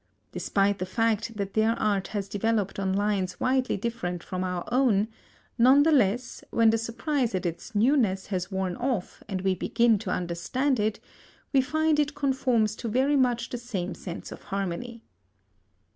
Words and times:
Despite 0.31 0.79
the 0.79 0.87
fact 0.87 1.37
that 1.37 1.53
their 1.53 1.73
art 1.79 2.07
has 2.07 2.27
developed 2.27 2.79
on 2.79 2.91
lines 2.91 3.39
widely 3.39 3.77
different 3.77 4.23
from 4.23 4.43
our 4.43 4.67
own, 4.71 5.07
none 5.59 5.83
the 5.83 5.91
less, 5.91 6.43
when 6.49 6.71
the 6.71 6.79
surprise 6.79 7.35
at 7.35 7.45
its 7.45 7.75
newness 7.75 8.25
has 8.25 8.49
worn 8.51 8.75
off 8.77 9.21
and 9.29 9.41
we 9.41 9.53
begin 9.53 9.99
to 9.99 10.09
understand 10.09 10.79
it, 10.79 10.99
we 11.53 11.61
find 11.61 11.99
it 11.99 12.15
conforms 12.15 12.75
to 12.77 12.87
very 12.87 13.15
much 13.15 13.49
the 13.49 13.59
same 13.59 13.93
sense 13.93 14.31
of 14.31 14.41
harmony. 14.45 15.03